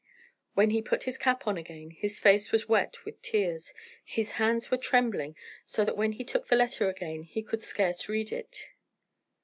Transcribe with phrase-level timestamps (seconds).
[0.55, 3.71] When he put his cap on again his face was wet with tears,
[4.03, 8.09] his hands were trembling so that when he took the letter again he could scarce
[8.09, 8.69] read it.